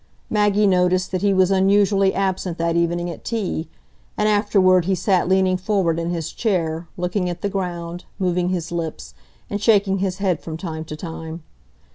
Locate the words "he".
1.21-1.31, 4.85-4.95